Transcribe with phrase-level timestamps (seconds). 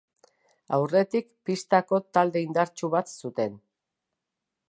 [0.77, 3.61] Aurretik pistako talde indartsu bat zuten.